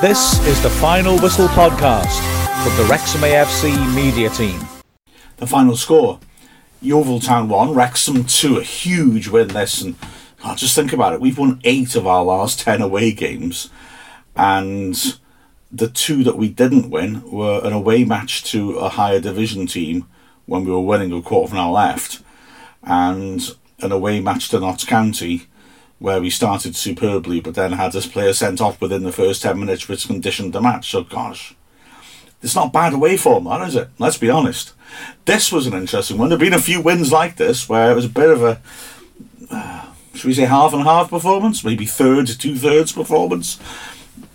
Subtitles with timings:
[0.00, 2.22] This is the Final Whistle podcast
[2.62, 4.58] from the Wrexham AFC media team.
[5.36, 6.18] The final score
[6.80, 8.56] Yeovil Town 1, Wrexham 2.
[8.56, 9.82] A huge win this.
[9.82, 9.96] And
[10.42, 11.20] oh, just think about it.
[11.20, 13.68] We've won eight of our last 10 away games.
[14.34, 15.18] And
[15.70, 20.08] the two that we didn't win were an away match to a higher division team
[20.46, 22.22] when we were winning a quarter of an hour left,
[22.82, 25.49] and an away match to Notts County
[26.00, 29.60] where we started superbly but then had this player sent off within the first 10
[29.60, 30.90] minutes which conditioned the match.
[30.90, 31.54] So, gosh,
[32.42, 33.90] it's not bad away form, that is it?
[33.98, 34.72] Let's be honest.
[35.26, 36.30] This was an interesting one.
[36.30, 38.60] There have been a few wins like this where it was a bit of a,
[39.50, 43.60] uh, should we say, half and half performance, maybe third, to two thirds performance.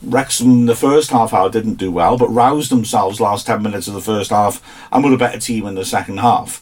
[0.04, 3.96] Wrexham the first half hour didn't do well, but roused themselves last 10 minutes of
[3.96, 4.62] the first half
[4.92, 6.62] and were a better team in the second half.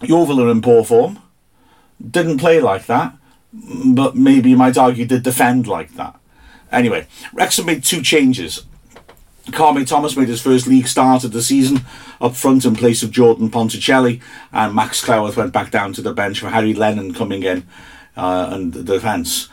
[0.00, 1.18] Yeovil are in poor form.
[2.08, 3.16] Didn't play like that
[3.84, 6.18] but maybe you might argue did defend like that.
[6.72, 8.64] Anyway, Wrexham made two changes.
[9.46, 11.82] Kwame Thomas made his first league start of the season
[12.20, 14.20] up front in place of Jordan Ponticelli,
[14.52, 17.66] and Max Cleworth went back down to the bench for Harry Lennon coming in
[18.16, 19.48] uh, and the defence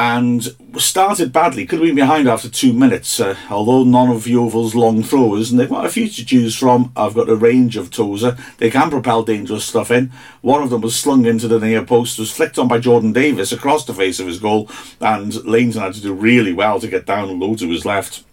[0.00, 1.66] and started badly.
[1.66, 5.60] Could have been behind after two minutes, uh, although none of Yeovil's long throwers, and
[5.60, 6.90] they've got a few to choose from.
[6.96, 8.38] I've got a range of Tozer.
[8.56, 10.10] They can propel dangerous stuff in.
[10.40, 13.52] One of them was slung into the near post, was flicked on by Jordan Davis
[13.52, 14.70] across the face of his goal,
[15.02, 18.24] and Lainton had to do really well to get down low to his left,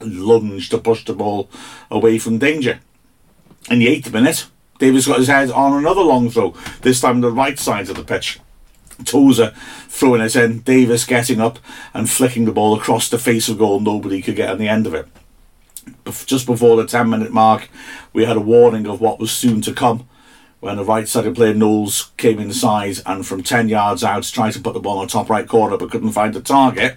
[0.00, 1.50] lunged to push the ball
[1.90, 2.78] away from danger.
[3.68, 4.46] In the eighth minute,
[4.78, 8.04] Davis got his head on another long throw, this time the right side of the
[8.04, 8.38] pitch.
[9.04, 9.52] Tozer
[9.88, 11.58] throwing it in, Davis getting up
[11.92, 13.80] and flicking the ball across the face of goal.
[13.80, 15.06] Nobody could get on the end of it.
[16.26, 17.68] Just before the 10 minute mark,
[18.12, 20.08] we had a warning of what was soon to come
[20.60, 24.60] when the right sided player Knowles came inside and from 10 yards out tried to
[24.60, 26.96] put the ball on the top right corner but couldn't find the target.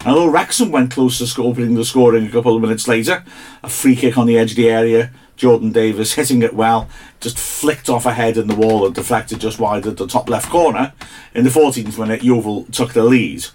[0.00, 3.24] And although Wrexham went close to opening the scoring a couple of minutes later,
[3.64, 6.88] a free kick on the edge of the area Jordan Davis hitting it well,
[7.18, 10.28] just flicked off a head in the wall and deflected just wide at the top
[10.28, 10.92] left corner.
[11.34, 13.46] In the 14th minute, Yeovil took the lead.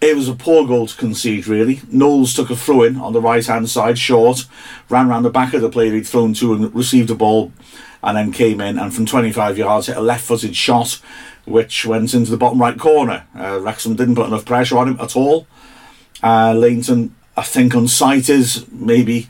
[0.00, 1.82] It was a poor goal to concede, really.
[1.92, 4.46] Knowles took a throw in on the right hand side, short,
[4.88, 7.52] ran round the back of the player he'd thrown to and received the ball,
[8.02, 11.02] and then came in and from 25 yards hit a left footed shot
[11.44, 13.26] which went into the bottom right corner.
[13.36, 15.46] Uh, Wrexham didn't put enough pressure on him at all.
[16.22, 19.28] Uh, Lainton, I think, on sight is maybe,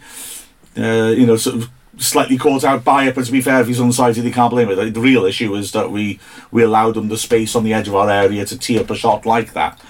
[0.77, 3.69] uh, you know, sort of slightly caught out by it, but to be fair, if
[3.69, 4.95] he's unsighted, he can't blame it.
[4.95, 6.19] The real issue is that we,
[6.51, 8.97] we allowed him the space on the edge of our area to tee up a
[8.97, 9.81] shot like that.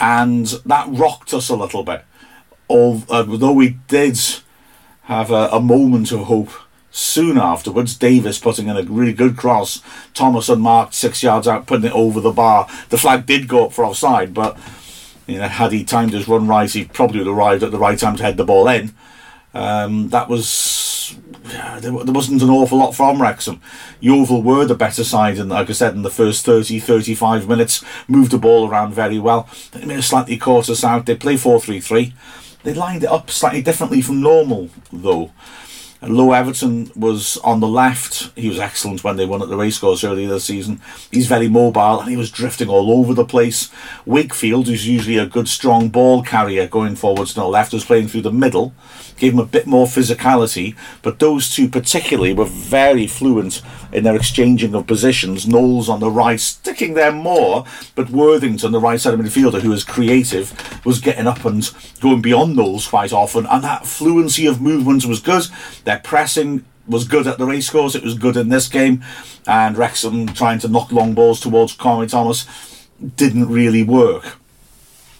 [0.00, 2.04] And that rocked us a little bit.
[2.68, 4.18] Although we did
[5.02, 6.50] have a, a moment of hope
[6.90, 9.80] soon afterwards, Davis putting in a really good cross,
[10.12, 12.68] Thomas unmarked six yards out, putting it over the bar.
[12.88, 14.58] The flag did go up for offside, but
[15.26, 17.78] you know, had he timed his run right, he probably would have arrived at the
[17.78, 18.94] right time to head the ball in.
[19.54, 20.48] Um, that was
[21.44, 23.60] there, wasn't an awful lot from Wrexham.
[24.00, 27.84] Yeovil were the better side, and like I said, in the first 30 35 minutes,
[28.08, 29.48] moved the ball around very well.
[29.72, 31.06] They may have slightly caught us out.
[31.06, 32.14] They play 4 3 3.
[32.62, 35.30] They lined it up slightly differently from normal, though.
[36.08, 38.30] Lo Everton was on the left.
[38.36, 40.80] He was excellent when they won at the racecourse earlier this season.
[41.10, 43.70] He's very mobile and he was drifting all over the place.
[44.04, 48.22] Wakefield, who's usually a good strong ball carrier going forwards the left, was playing through
[48.22, 48.74] the middle
[49.16, 50.76] gave him a bit more physicality.
[51.02, 53.62] But those two particularly were very fluent
[53.94, 55.46] in their exchanging of positions.
[55.46, 59.72] Knowles on the right, sticking there more, but Worthington, the right side of midfielder, who
[59.72, 60.52] is creative,
[60.84, 63.46] was getting up and going beyond Knowles quite often.
[63.46, 65.44] And that fluency of movement was good.
[65.84, 67.94] Their pressing was good at the racecourse.
[67.94, 69.02] It was good in this game.
[69.46, 72.46] And Wrexham trying to knock long balls towards Kwame Thomas
[73.16, 74.36] didn't really work.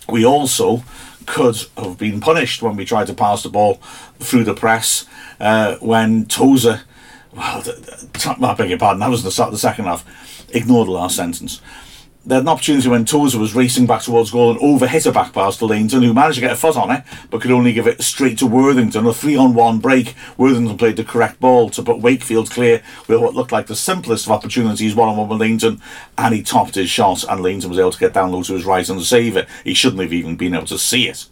[0.09, 0.85] We also
[1.27, 3.75] could have been punished when we tried to pass the ball
[4.19, 5.07] through the press
[5.41, 6.83] uh, when Tozer,
[7.35, 10.05] well, I beg your pardon, that was the the second half.
[10.55, 11.61] Ignore the last sentence.
[12.27, 15.35] They had an opportunity when Tozer was racing back towards goal and overhit a back
[15.35, 17.87] pass to Lainton, who managed to get a foot on it, but could only give
[17.87, 19.07] it straight to Worthington.
[19.07, 20.15] A three on one break.
[20.39, 24.25] Worthington played the correct ball to put Wakefield clear with what looked like the simplest
[24.25, 25.83] of opportunities, one on one with Lainton,
[26.17, 28.65] and he topped his shot, and Lainton was able to get down low to his
[28.65, 29.47] right and save it.
[29.63, 31.27] He shouldn't have even been able to see it.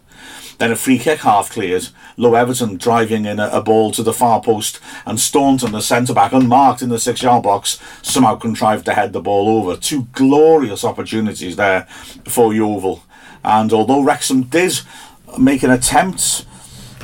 [0.63, 1.89] Then a free kick half cleared.
[2.15, 6.13] Low Everton driving in a, a ball to the far post, and Staunton, the centre
[6.13, 9.75] back, unmarked in the six yard box, somehow contrived to head the ball over.
[9.75, 11.81] Two glorious opportunities there
[12.23, 13.03] for Yeovil.
[13.43, 14.79] And although Wrexham did
[15.37, 16.45] make an attempt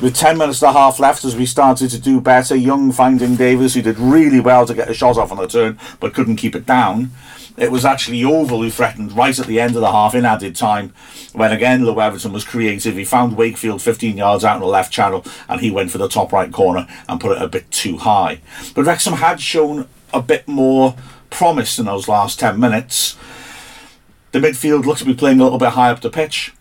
[0.00, 3.36] with 10 minutes and a half left as we started to do better, Young finding
[3.36, 6.36] Davis, who did really well to get a shot off on the turn but couldn't
[6.36, 7.10] keep it down.
[7.60, 10.56] It was actually Yeovil who threatened right at the end of the half in added
[10.56, 10.94] time
[11.34, 12.96] when again Lou Everton was creative.
[12.96, 16.08] He found Wakefield 15 yards out in the left channel and he went for the
[16.08, 18.40] top right corner and put it a bit too high.
[18.74, 20.96] But Wrexham had shown a bit more
[21.28, 23.18] promise in those last 10 minutes.
[24.32, 26.54] The midfield looked to be playing a little bit high up the pitch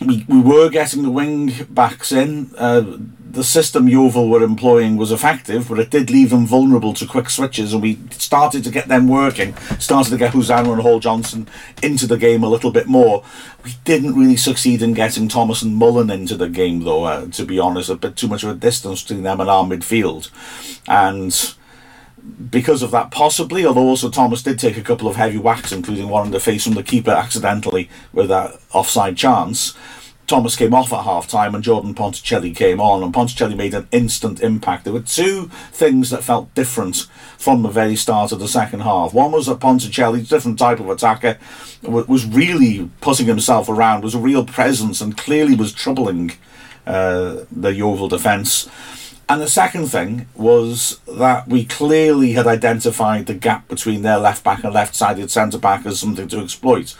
[0.00, 2.50] we, we were getting the wing backs in.
[2.56, 2.98] Uh,
[3.30, 7.30] the system Yeovil were employing was effective, but it did leave them vulnerable to quick
[7.30, 9.54] switches, and we started to get them working.
[9.78, 11.46] Started to get Hosannah and Hall Johnson
[11.80, 13.22] into the game a little bit more.
[13.64, 17.04] We didn't really succeed in getting Thomas and Mullin into the game, though.
[17.04, 19.64] Uh, to be honest, a bit too much of a distance between them and our
[19.64, 20.28] midfield,
[20.88, 21.54] and
[22.50, 26.08] because of that, possibly, although also Thomas did take a couple of heavy whacks, including
[26.08, 29.76] one in the face from the keeper accidentally with that offside chance.
[30.26, 33.88] Thomas came off at half time and Jordan Ponticelli came on, and Ponticelli made an
[33.90, 34.84] instant impact.
[34.84, 39.12] There were two things that felt different from the very start of the second half.
[39.12, 41.36] One was that Ponticelli, different type of attacker,
[41.82, 46.30] was really putting himself around, was a real presence, and clearly was troubling
[46.86, 48.68] uh, the Yeovil defence.
[49.30, 54.42] And the second thing was that we clearly had identified the gap between their left
[54.42, 56.96] back and left sided centre back as something to exploit.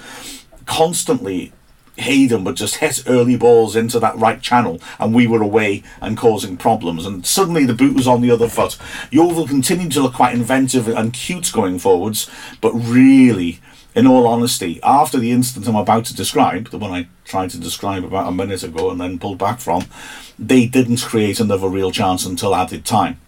[0.64, 1.52] Constantly,
[1.96, 6.16] Hayden would just hit early balls into that right channel, and we were away and
[6.16, 7.04] causing problems.
[7.04, 8.78] And suddenly the boot was on the other foot.
[9.10, 12.30] Yeovil continued to look quite inventive and cute going forwards,
[12.60, 13.58] but really
[13.94, 17.58] in all honesty, after the incident I'm about to describe, the one I tried to
[17.58, 19.86] describe about a minute ago and then pulled back from,
[20.38, 23.20] they didn't create another real chance until added time.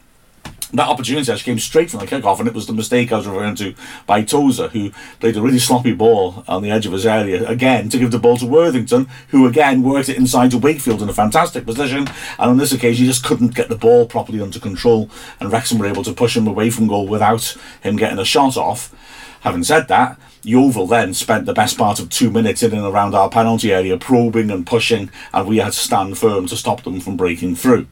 [0.74, 3.26] That opportunity actually came straight from the kickoff, and it was the mistake I was
[3.26, 3.74] referring to
[4.06, 7.90] by Tozer, who played a really sloppy ball on the edge of his area again
[7.90, 11.12] to give the ball to Worthington, who again worked it inside to Wakefield in a
[11.12, 12.08] fantastic position.
[12.38, 15.10] And on this occasion, he just couldn't get the ball properly under control,
[15.40, 18.56] and Wrexham were able to push him away from goal without him getting a shot
[18.56, 18.94] off.
[19.42, 23.14] Having said that, Yeovil then spent the best part of two minutes in and around
[23.14, 27.00] our penalty area probing and pushing, and we had to stand firm to stop them
[27.00, 27.86] from breaking through.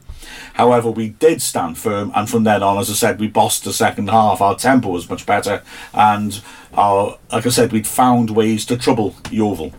[0.53, 3.73] However, we did stand firm, and from then on, as I said, we bossed the
[3.73, 4.41] second half.
[4.41, 5.63] Our tempo was much better,
[5.93, 6.41] and
[6.73, 9.73] our, like I said, we'd found ways to trouble Yeovil.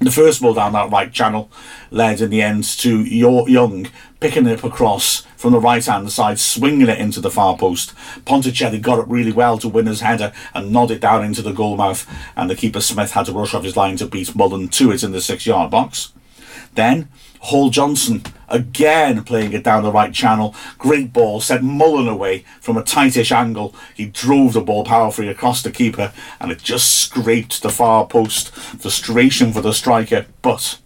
[0.00, 1.50] The first ball down that right channel
[1.90, 3.88] led in the end to Young
[4.20, 7.94] picking it up across from the right hand side, swinging it into the far post.
[8.24, 11.52] Ponticelli got it really well to win his header and nod it down into the
[11.52, 12.06] goal mouth,
[12.36, 15.02] and the keeper Smith had to rush off his line to beat Mullin to it
[15.02, 16.12] in the six yard box.
[16.74, 17.08] Then
[17.40, 20.54] Hall Johnson again playing it down the right channel.
[20.78, 23.74] Great ball, sent Mullin away from a tightish angle.
[23.94, 28.50] He drove the ball powerfully across the keeper and it just scraped the far post.
[28.50, 30.78] Frustration for the striker, but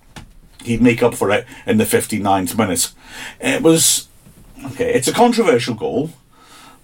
[0.65, 2.93] he'd make up for it in the 59th minute.
[3.41, 4.09] It was
[4.73, 6.11] okay, it's a controversial goal.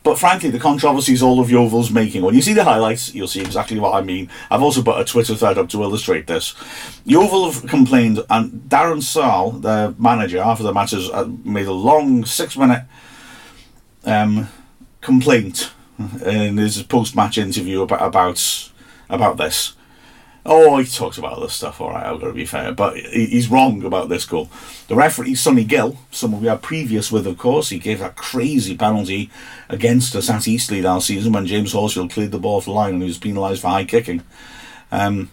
[0.02, 2.22] But frankly, the controversy is all of Yeovil's making.
[2.22, 4.30] When you see the highlights, you'll see exactly what I mean.
[4.50, 6.54] I've also put a Twitter thread up to illustrate this.
[7.04, 11.72] Yeovil have complained, and Darren Sarll, the manager, after the match, has uh, made a
[11.72, 12.84] long six-minute
[14.04, 14.48] um,
[15.00, 15.72] complaint
[16.24, 18.70] in his post-match interview about about
[19.10, 19.74] about this.
[20.50, 22.72] Oh, he talks about other stuff, all right, I've got to be fair.
[22.72, 24.48] But he's wrong about this goal.
[24.88, 28.74] The referee, Sunny Gill, someone we had previous with, of course, he gave that crazy
[28.74, 29.30] penalty
[29.68, 33.02] against us at Eastleigh last season when James Horsfield cleared the ball the line and
[33.02, 34.22] he was penalised for high kicking.
[34.90, 35.30] Um,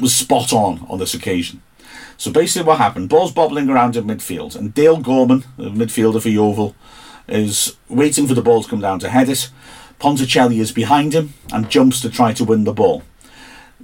[0.00, 1.62] was spot on on this occasion.
[2.16, 3.10] So basically, what happened?
[3.10, 6.74] Ball's bobbling around in midfield, and Dale Gorman, the midfielder for Yeovil,
[7.28, 9.50] is waiting for the ball to come down to head it.
[9.98, 13.02] Ponticelli is behind him and jumps to try to win the ball.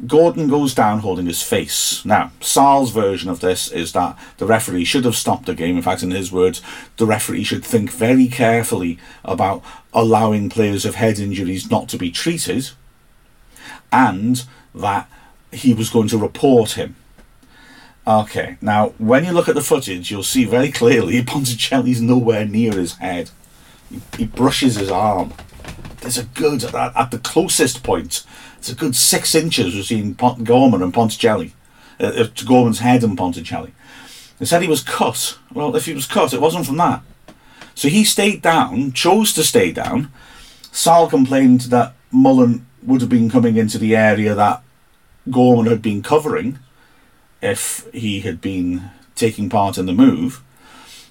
[0.07, 2.05] Gorman goes down holding his face.
[2.05, 5.77] Now, Sarll's version of this is that the referee should have stopped the game.
[5.77, 6.61] In fact, in his words,
[6.99, 9.63] the referee should think very carefully about
[9.95, 12.71] allowing players of head injuries not to be treated,
[13.91, 15.09] and that
[15.51, 16.97] he was going to report him.
[18.07, 22.73] Okay, now when you look at the footage, you'll see very clearly Ponticelli's nowhere near
[22.73, 23.31] his head.
[23.91, 25.33] He, he brushes his arm.
[26.01, 28.25] There's a good, at, at the closest point,
[28.59, 31.53] it's a good six inches between Pont- Gorman and Ponticelli,
[32.01, 33.73] uh, uh, Gorman's head and Ponticelli.
[34.39, 35.39] They said he was cut.
[35.53, 37.03] Well, if he was cut, it wasn't from that.
[37.75, 40.13] So he stayed down, chose to stay down.
[40.73, 44.63] Sarll complained that Mullin would have been coming into the area that
[45.31, 46.59] Gorman had been covering
[47.43, 50.43] if he had been taking part in the move.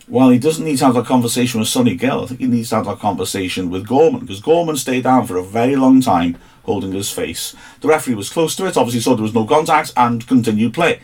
[0.08, 2.24] Well, he doesn't need to have that conversation with Sunny Gill.
[2.24, 5.38] I think he needs to have that conversation with Gorman because Gorman stayed down for
[5.38, 7.56] a very long time holding his face.
[7.82, 11.00] The referee was close to it, obviously saw there was no contact and continued play.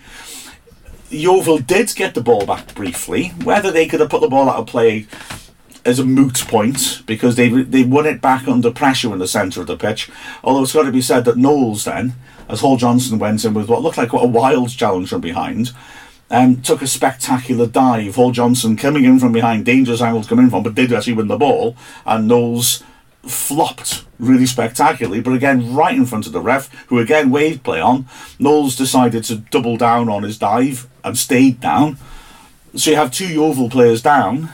[1.10, 3.30] Yeovil did get the ball back briefly.
[3.44, 5.08] Whether they could have put the ball out of play
[5.84, 9.62] is a moot point because they they won it back under pressure in the centre
[9.62, 10.10] of the pitch.
[10.44, 12.14] Although it's got to be said that Knowles then,
[12.48, 15.72] as Hall Johnson went in with what looked like what a wild challenge from behind,
[16.32, 18.16] um, took a spectacular dive.
[18.16, 21.38] Hall Johnson coming in from behind, dangerous angles coming from, but did actually win the
[21.38, 22.84] ball, and Knowles
[23.24, 27.82] flopped really spectacularly, but again, right in front of the ref, who again waved play
[27.82, 28.08] on.
[28.40, 31.98] Knowles decided to double down on his dive and stayed down.
[32.76, 34.50] So you have two Yeovil players down,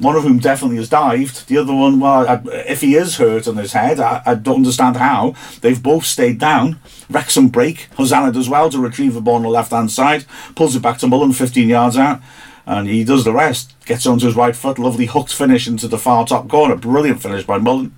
[0.00, 1.46] one of whom definitely has dived.
[1.46, 4.56] The other one, well, I, if he is hurt on his head, I, I, don't
[4.56, 5.34] understand how.
[5.60, 6.80] They've both stayed down.
[7.08, 7.88] Wrexham break.
[7.96, 10.98] Hosannah does well to retrieve the ball on the left hand side, pulls it back
[10.98, 12.20] to Mullin 15 yards out
[12.66, 13.74] and he does the rest.
[13.84, 16.76] Gets onto his right foot, lovely hooked finish into the far top corner.
[16.76, 17.94] Brilliant finish by Mullin.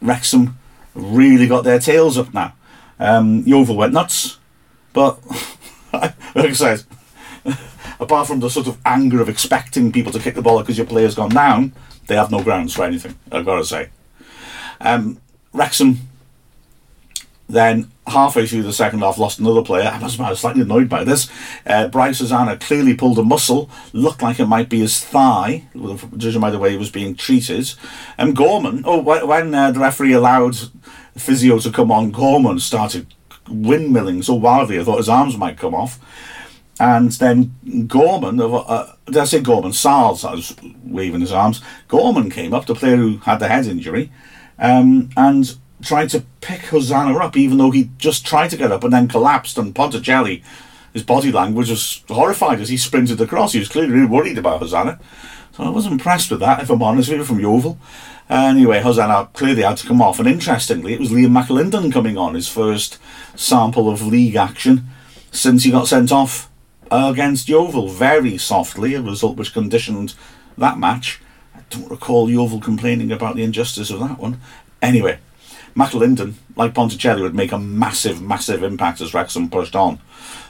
[0.00, 0.58] Wrexham
[0.94, 2.54] really got their tails up now.
[2.98, 4.38] Um, Yeovil went nuts,
[4.94, 5.18] but
[5.92, 6.84] like I said,
[8.00, 10.86] apart from the sort of anger of expecting people to kick the ball because your
[10.86, 11.72] player's gone down,
[12.06, 13.14] they have no grounds for anything.
[13.30, 13.90] I've got to say.
[14.80, 15.20] Um,
[15.52, 16.00] Wrexham
[17.48, 19.88] then halfway through the second half lost another player.
[19.88, 21.30] I have slightly annoyed by this.
[21.64, 25.64] Uh, Bryce Hosannah clearly pulled a muscle, looked like it might be his thigh,
[26.16, 27.72] judging by the way he was being treated.
[28.18, 30.56] And Gorman, oh, when uh, the referee allowed
[31.16, 33.06] physio to come on, Gorman started
[33.46, 36.00] windmilling so wildly I thought his arms might come off.
[36.78, 39.72] And then Gorman, uh, did I say Gorman?
[39.72, 40.54] Sarles, I was
[40.84, 41.62] waving his arms.
[41.88, 44.12] Gorman came up, the player who had the head injury,
[44.58, 48.84] um, and tried to pick Hosannah up, even though he just tried to get up
[48.84, 49.56] and then collapsed.
[49.56, 50.42] And Ponticelli,
[50.92, 53.52] his body language was horrified as he sprinted across.
[53.52, 55.00] He was clearly worried about Hosannah.
[55.52, 57.78] So I was impressed with that, if I'm honest with you, from Yeovil.
[58.28, 60.18] Anyway, Hosannah clearly had to come off.
[60.18, 62.98] And interestingly, it was Liam McAlinden coming on, his first
[63.34, 64.88] sample of league action
[65.30, 66.50] since he got sent off
[66.90, 70.14] against Yeovil very softly, a result which conditioned
[70.56, 71.20] that match.
[71.54, 74.40] I don't recall Yeovil complaining about the injustice of that one.
[74.82, 75.18] Anyway,
[75.74, 79.98] McAlinden, like Ponticelli, would make a massive, massive impact as Wrexham pushed on.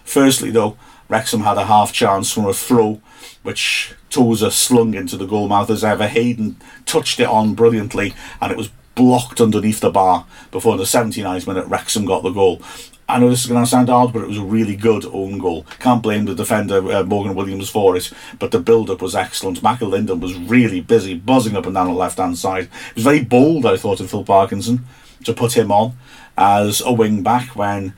[0.04, 0.76] Firstly, though,
[1.08, 3.00] Wrexham had a half chance from a throw,
[3.42, 6.06] which Tozer slung into the goal mouth as ever.
[6.06, 11.46] Hayden touched it on brilliantly, and it was blocked underneath the bar before the 79th
[11.46, 12.60] minute Wrexham got the goal.
[13.08, 15.38] I know this is going to sound odd, but it was a really good own
[15.38, 15.64] goal.
[15.78, 18.10] Can't blame the defender, uh, Morgan Williams, for it,
[18.40, 19.62] but the build up was excellent.
[19.62, 22.64] McAlinden was really busy, buzzing up and down on the left hand side.
[22.64, 24.86] It was very bold, I thought, of Phil Parkinson
[25.24, 25.96] to put him on
[26.36, 27.94] as a wing back when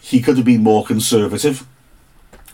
[0.00, 1.66] he could have been more conservative.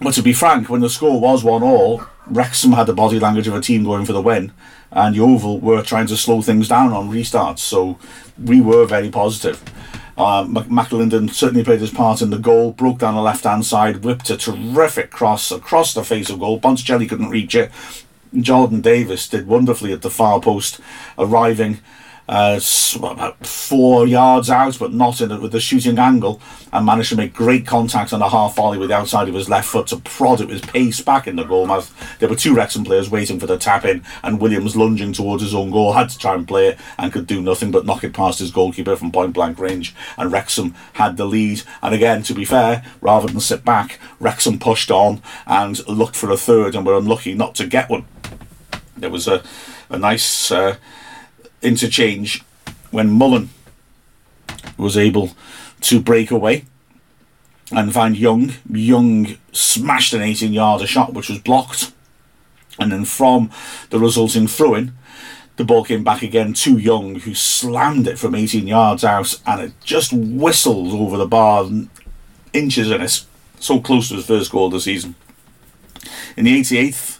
[0.00, 3.48] But to be frank, when the score was one all, Wrexham had the body language
[3.48, 4.52] of a team going for the win,
[4.92, 7.58] and Yeovil were trying to slow things down on restarts.
[7.60, 7.98] So
[8.42, 9.62] we were very positive.
[10.20, 14.04] Uh, McAlinden certainly played his part in the goal, broke down the left hand side,
[14.04, 16.60] whipped a terrific cross across the face of goal.
[16.60, 17.70] Ponticelli couldn't reach it.
[18.38, 20.78] Jordan Davis did wonderfully at the far post,
[21.18, 21.78] arriving
[22.30, 22.60] uh,
[22.94, 26.40] about four yards out, but not in it with the shooting angle,
[26.72, 29.48] and managed to make great contact on a half volley with the outside of his
[29.48, 31.66] left foot to prod it with pace back in the goal.
[32.20, 35.56] There were two Wrexham players waiting for the tap in, and Williams lunging towards his
[35.56, 38.14] own goal had to try and play it and could do nothing but knock it
[38.14, 39.92] past his goalkeeper from point blank range.
[40.16, 41.62] And Wrexham had the lead.
[41.82, 46.30] And again, to be fair, rather than sit back, Wrexham pushed on and looked for
[46.30, 48.04] a third, and were unlucky not to get one.
[48.96, 49.42] There was a
[49.88, 50.52] a nice.
[50.52, 50.76] Uh,
[51.62, 52.42] interchange
[52.90, 53.50] when Mullin
[54.76, 55.32] was able
[55.82, 56.64] to break away
[57.72, 58.52] and find Young.
[58.68, 61.92] Young smashed an 18 yarder shot which was blocked.
[62.78, 63.50] And then from
[63.90, 64.92] the resulting throw in,
[65.56, 69.60] the ball came back again to Young, who slammed it from 18 yards out and
[69.60, 71.68] it just whistled over the bar,
[72.52, 73.24] inches in it.
[73.58, 75.14] So close to his first goal of the season.
[76.36, 77.18] In the 88th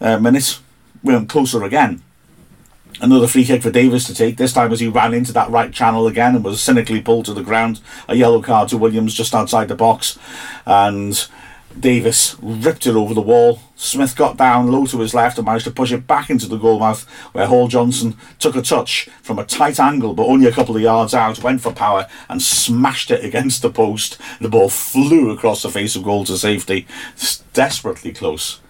[0.00, 0.58] uh, minute,
[1.02, 2.02] we went closer again
[3.02, 5.72] Another free kick for Davis to take, this time as he ran into that right
[5.72, 7.80] channel again and was cynically pulled to the ground.
[8.08, 10.20] A yellow card to Williams just outside the box.
[10.66, 11.26] And
[11.78, 13.58] Davis ripped it over the wall.
[13.74, 16.58] Smith got down low to his left and managed to push it back into the
[16.58, 20.76] goalmouth, where Hall Johnson took a touch from a tight angle, but only a couple
[20.76, 24.16] of yards out, went for power and smashed it against the post.
[24.40, 26.86] The ball flew across the face of goal to safety.
[27.14, 28.60] It's desperately close.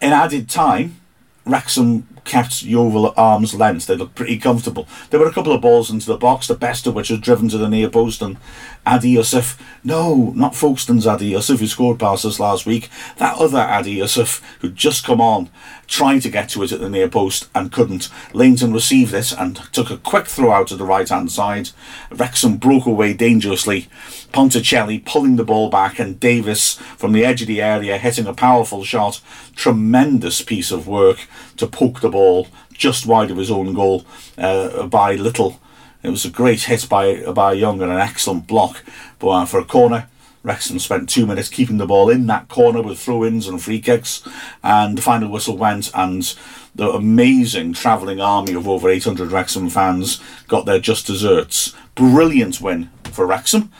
[0.00, 0.96] In added time,
[1.44, 3.86] Wrexham kept Yeovil at arm's length.
[3.86, 4.86] They looked pretty comfortable.
[5.10, 7.48] There were a couple of balls into the box, the best of which was driven
[7.50, 8.36] to the near post, and
[8.84, 13.60] Adi Yusuf, no, not Folkestone's Adi Yusuf, who scored past us last week, that other
[13.60, 15.50] Adi Yusuf, who'd just come on,
[15.86, 18.08] tried to get to it at the near post and couldn't.
[18.32, 21.70] Lainton received this and took a quick throw out to the right hand side.
[22.10, 23.88] Wrexham broke away dangerously.
[24.32, 28.34] Ponticelli pulling the ball back, and Davis from the edge of the area hitting a
[28.34, 29.20] powerful shot.
[29.54, 34.04] Tremendous piece of work to poke the ball just wide of his own goal
[34.36, 35.60] uh, by Little.
[36.02, 38.82] It was a great hit by by Young and an excellent block.
[39.18, 40.08] But uh, for a corner,
[40.42, 43.80] Wrexham spent two minutes keeping the ball in that corner with throw ins and free
[43.80, 44.26] kicks,
[44.62, 46.34] and the final whistle went, and
[46.74, 51.74] the amazing travelling army of over 800 Wrexham fans got their just desserts.
[51.94, 53.70] Brilliant win for Wrexham.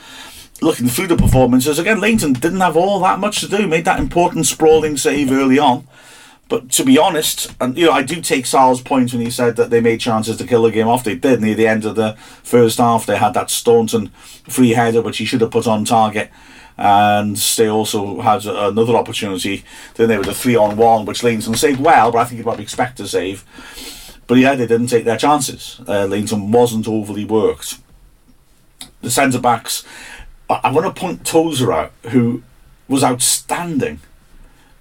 [0.61, 3.99] Looking through the performances, again, Lainton didn't have all that much to do, made that
[3.99, 5.89] important sprawling save early on.
[6.53, 9.57] But to be honest, and you know, I do take Sarll's point when he said
[9.57, 11.03] that they made chances to kill the game off.
[11.03, 13.07] They did near the end of the first half.
[13.07, 14.09] They had that Staunton
[14.51, 16.31] free header, which he should have put on target
[16.77, 19.65] and they also had another opportunity.
[19.95, 22.45] Then they were the three on one, which Lainton saved well, but I think you'd
[22.45, 23.47] probably expect to save.
[24.27, 25.81] But yeah, they didn't take their chances.
[25.89, 27.79] Uh, Lainton wasn't overly worked.
[29.01, 29.87] The centre backs,
[30.51, 32.43] I, I want to point Tozer out, who
[32.89, 34.01] was outstanding,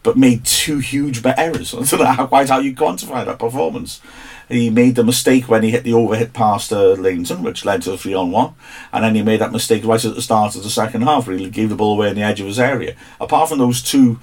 [0.04, 1.74] but made two huge errors.
[1.74, 4.02] I don't know how, quite how you quantify that performance.
[4.50, 7.94] He made the mistake when he hit the overhit past to Lainton, which led to
[7.94, 8.54] a three on one,
[8.92, 11.38] and then he made that mistake right at the start of the second half, where
[11.38, 12.96] he gave the ball away in the edge of his area.
[13.20, 14.20] Apart from those two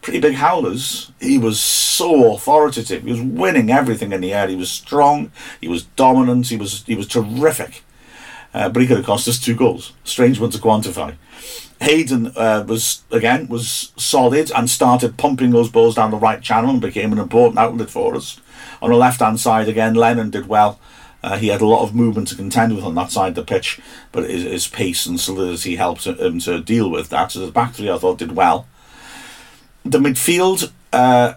[0.00, 3.02] pretty big howlers, he was so authoritative.
[3.02, 4.48] He was winning everything in the air.
[4.48, 5.30] He was strong.
[5.60, 6.48] He was dominant.
[6.48, 7.82] He was he was terrific.
[8.56, 9.92] Uh, but he could have cost us two goals.
[10.02, 11.14] Strange one to quantify.
[11.82, 16.70] Hayden uh, was again was solid and started pumping those balls down the right channel
[16.70, 18.40] and became an important outlet for us.
[18.80, 20.80] On the left hand side again, Lennon did well.
[21.22, 23.42] Uh, he had a lot of movement to contend with on that side of the
[23.42, 23.78] pitch,
[24.10, 27.32] but his, his pace and solidity helped him to deal with that.
[27.32, 28.66] So the back three I thought did well.
[29.84, 31.34] The midfield uh,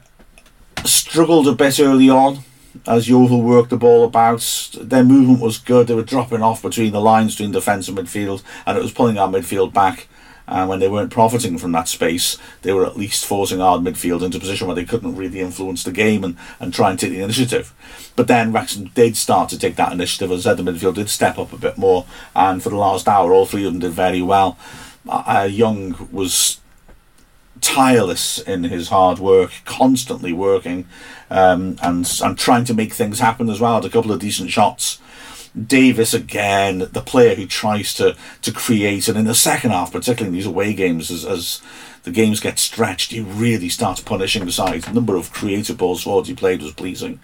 [0.85, 2.45] struggled a bit early on
[2.87, 4.71] as Yeovil worked the ball about.
[4.79, 5.87] Their movement was good.
[5.87, 9.17] They were dropping off between the lines between defence and midfield, and it was pulling
[9.17, 10.07] our midfield back.
[10.47, 14.23] And when they weren't profiting from that space, they were at least forcing our midfield
[14.23, 17.11] into a position where they couldn't really influence the game and, and try and take
[17.11, 17.71] the initiative.
[18.15, 20.31] But then Wrexham did start to take that initiative.
[20.31, 23.07] As I said, the midfield did step up a bit more, and for the last
[23.07, 24.57] hour, all three of them did very well.
[25.07, 26.59] Uh, Young was
[27.61, 30.87] tireless in his hard work, constantly working,
[31.29, 33.75] um, and and trying to make things happen as well.
[33.75, 34.99] Had a couple of decent shots.
[35.59, 40.27] Davis again, the player who tries to to create, and in the second half, particularly
[40.27, 41.61] in these away games, as, as
[42.03, 44.83] the games get stretched, he really starts punishing the side.
[44.83, 47.19] The number of creative balls forward he played was pleasing.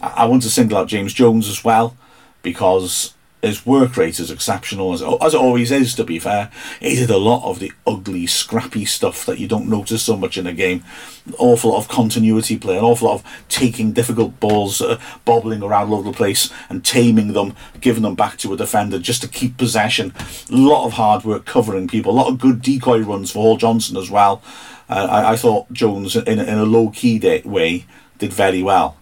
[0.00, 1.96] I, I want to single out James Jones as well
[2.42, 6.50] because his work rate is exceptional, as, as it always is, to be fair.
[6.80, 10.36] He did a lot of the ugly, scrappy stuff that you don't notice so much
[10.36, 10.84] in a game.
[11.26, 15.62] An awful lot of continuity play, an awful lot of taking difficult balls, uh, bobbling
[15.62, 19.22] around all over the place and taming them, giving them back to a defender just
[19.22, 20.12] to keep possession.
[20.50, 23.56] A lot of hard work covering people, a lot of good decoy runs for Hall
[23.56, 24.42] Johnson as well.
[24.88, 27.86] Uh, I, I, thought Jones, in, in a low key way,
[28.18, 28.96] did very well.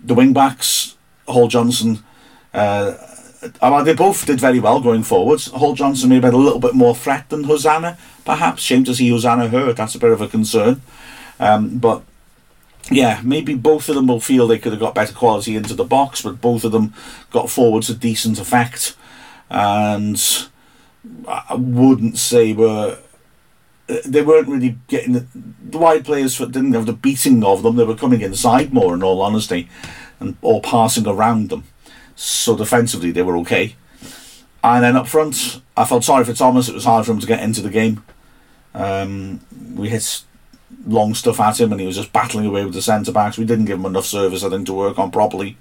[0.00, 2.04] The wing backs, Hall Johnson.
[2.52, 2.94] Uh,
[3.60, 5.48] I mean, they both did very well going forwards.
[5.48, 8.62] Hall Johnson maybe had a little bit more threat than Hosannah, perhaps.
[8.62, 9.76] Shame to see Hosannah hurt.
[9.76, 10.82] That's a bit of a concern.
[11.38, 12.02] Um, but
[12.90, 15.84] yeah, maybe both of them will feel they could have got better quality into the
[15.84, 16.94] box, but both of them
[17.30, 18.96] got forwards a decent effect.
[19.50, 20.20] And
[21.28, 22.98] I wouldn't say were
[23.88, 25.26] uh, they weren't really getting the,
[25.62, 27.76] the wide players didn't have the beating of them.
[27.76, 29.68] They were coming inside more, in all honesty,
[30.20, 31.64] and or passing around them.
[32.16, 33.76] So defensively, they were okay.
[34.62, 36.68] And then up front, I felt sorry for Thomas.
[36.68, 38.02] It was hard for him to get into the game.
[38.72, 39.40] Um,
[39.74, 40.22] we hit
[40.86, 43.36] long stuff at him, and he was just battling away with the centre backs.
[43.36, 45.56] We didn't give him enough service, I think, to work on properly.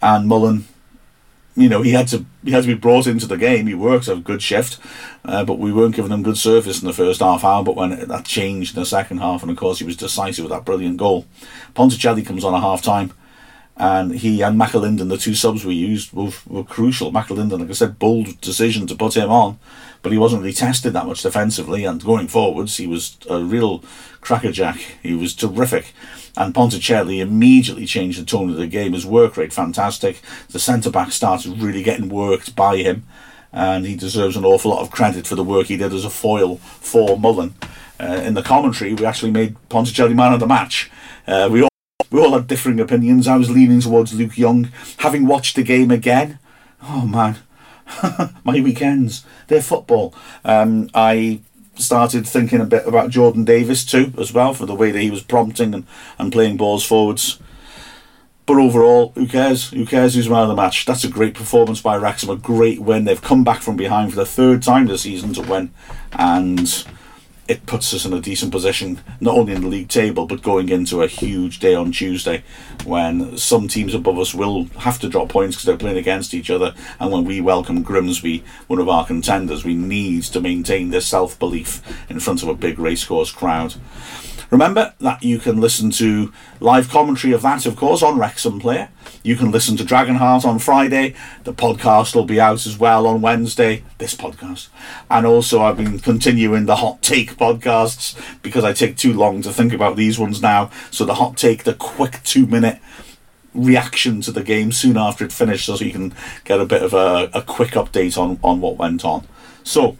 [0.00, 0.66] And Mullin,
[1.56, 3.66] you know, he had to he had to be brought into the game.
[3.66, 4.78] He worked a good shift,
[5.24, 7.64] uh, but we weren't giving him good service in the first half hour.
[7.64, 10.44] But when it, that changed in the second half, and of course he was decisive
[10.44, 11.26] with that brilliant goal.
[11.74, 13.12] Ponticelli comes on a half time
[13.78, 17.12] and he and McAlinden, the two subs we used, both were crucial.
[17.12, 19.60] McAlinden, like I said, bold decision to put him on,
[20.02, 21.84] but he wasn't really tested that much defensively.
[21.84, 23.84] And going forwards, he was a real
[24.20, 24.78] crackerjack.
[25.00, 25.92] He was terrific.
[26.36, 28.94] And Ponticelli immediately changed the tone of the game.
[28.94, 30.20] His work rate fantastic.
[30.50, 33.06] The centre back started really getting worked by him,
[33.52, 36.10] and he deserves an awful lot of credit for the work he did as a
[36.10, 37.54] foil for Mullin.
[38.00, 40.90] Uh, in the commentary, we actually made Ponticelli man of the match.
[41.28, 41.68] Uh, we
[42.10, 43.28] we all had differing opinions.
[43.28, 44.70] I was leaning towards Luke Young.
[44.98, 46.38] Having watched the game again,
[46.82, 47.38] oh man,
[48.44, 50.14] my weekends, they're football.
[50.44, 51.40] Um, I
[51.74, 55.10] started thinking a bit about Jordan Davis too, as well, for the way that he
[55.10, 55.86] was prompting and,
[56.18, 57.38] and playing balls forwards.
[58.46, 59.70] But overall, who cares?
[59.70, 60.86] Who cares who's man of the match?
[60.86, 63.04] That's a great performance by Wrexham, a great win.
[63.04, 65.70] They've come back from behind for the third time this season to win,
[66.12, 66.86] and
[67.48, 70.68] it puts us in a decent position, not only in the league table, but going
[70.68, 72.44] into a huge day on Tuesday
[72.84, 76.50] when some teams above us will have to drop points because they're playing against each
[76.50, 76.74] other.
[77.00, 81.38] And when we welcome Grimsby, one of our contenders, we need to maintain this self
[81.38, 83.74] belief in front of a big racecourse crowd.
[84.50, 88.88] Remember that you can listen to live commentary of that, of course, on Wrexham Player.
[89.22, 91.14] You can listen to Dragonheart on Friday.
[91.44, 94.68] The podcast will be out as well on Wednesday, this podcast.
[95.10, 99.52] And also, I've been continuing the Hot Take podcasts because I take too long to
[99.52, 100.70] think about these ones now.
[100.90, 102.80] So, the Hot Take, the quick two minute
[103.52, 106.94] reaction to the game soon after it finished, so you can get a bit of
[106.94, 109.26] a, a quick update on, on what went on.
[109.62, 109.98] So,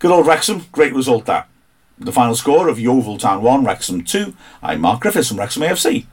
[0.00, 1.48] good old Wrexham, great result that.
[1.98, 4.34] The final score of Yeovil Town 1, Wrexham 2.
[4.64, 6.06] I'm Mark Griffiths from Wrexham AFC.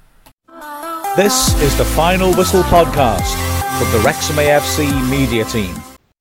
[1.15, 3.33] This is the Final Whistle podcast
[3.79, 5.75] from the Wrexham AFC media team.